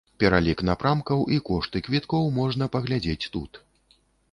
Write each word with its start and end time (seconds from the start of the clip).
Пералік 0.21 0.63
напрамкаў 0.69 1.21
і 1.35 1.37
кошты 1.51 1.83
квіткоў 1.89 2.27
можна 2.39 2.71
паглядзець 2.79 3.31
тут. 3.39 3.63